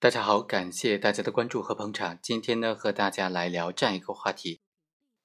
[0.00, 2.18] 大家好，感谢大家的关注和捧场。
[2.22, 4.62] 今天呢，和大家来聊这样一个话题：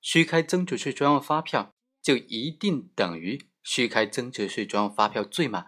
[0.02, 5.68] 虚开增值税专用发票，就一定等于虚开增值税专用发票罪吗？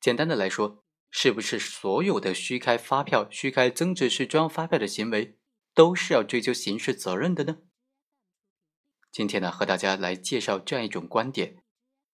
[0.00, 5.36] 简单的来说，是不是所有的虚开发票、虚开增值税专用发票的行为
[5.74, 7.56] 都是要追究刑事责任的呢？
[9.10, 11.64] 今天呢，和大家来介绍这样一种观点：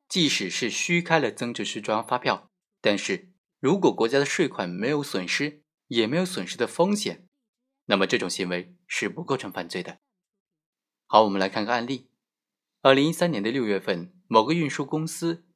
[0.09, 7.29] 即使是虚开了增值税专用发票，但是如果国家的税款没有损失，也没有损失的风险，
[7.87, 9.99] 那么这种行为是不构成犯罪的。
[11.07, 12.09] 好，我们来看个案例：
[12.83, 15.47] 二零一三年的六月份，某个运输公司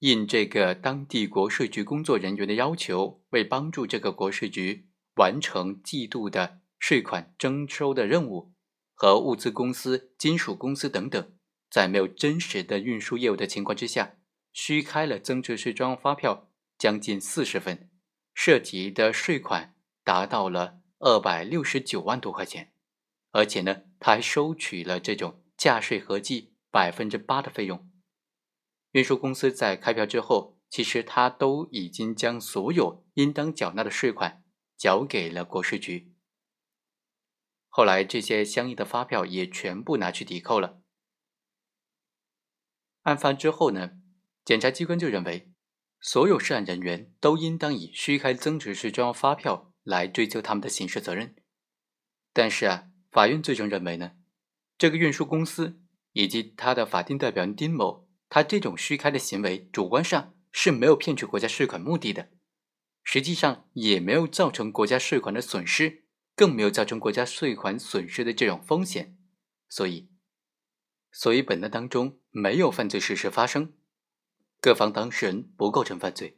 [0.00, 8.52] 应这个当地国税局工作人员的要求，为帮助这个国税局完成季度的税款征收的任务，
[8.94, 11.32] 和物资公司、金属公司等等，
[11.70, 14.16] 在没有真实的运输业务的情况之下，
[14.52, 17.90] 虚开了增值税专用发票将近四十份，
[18.34, 19.74] 涉及的税款。
[20.08, 22.72] 达到了二百六十九万多块钱，
[23.30, 27.86] 而且呢，他还收取了这种价税合计百分之八的费用。
[28.92, 34.42] 运输公司在开票之后，其实他都已经将所有应当缴纳的税款
[34.78, 36.14] 缴给了国税局。
[37.68, 40.80] 后来这些相应的发票也全部拿去抵扣了。
[43.02, 43.90] 案发之后呢，
[44.42, 45.52] 检察机关就认为，
[46.00, 49.66] 所有涉案人员都应当以虚开增值税专用发票。
[49.88, 51.34] 来追究他们的刑事责任，
[52.34, 54.12] 但是啊，法院最终认为呢，
[54.76, 55.80] 这个运输公司
[56.12, 62.28] 以及他的法定代表人丁某，他这种虚开的行为，主观上是没有骗取国家税款目的的，
[63.02, 66.04] 实际上也没有造成国家税款的损失，
[66.36, 69.16] 更没有造成国家税款损失的这种风险，
[69.70, 70.10] 所以，
[71.10, 73.72] 所以本案当中没有犯罪事实发生，
[74.60, 76.37] 各方当事人不构成犯罪。